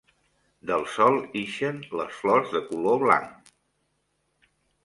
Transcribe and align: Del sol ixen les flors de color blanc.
Del 0.69 0.85
sol 0.93 1.19
ixen 1.43 1.77
les 1.99 2.17
flors 2.23 2.57
de 2.57 2.65
color 2.71 2.99
blanc. 3.07 3.53